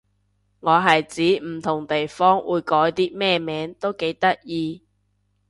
[0.61, 4.81] 我係指唔同地方會改啲咩名都幾得意